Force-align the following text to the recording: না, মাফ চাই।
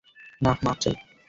না, 0.41 0.51
মাফ 0.63 0.77
চাই। 0.79 0.95